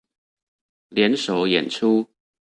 [0.89, 2.09] 聯手演出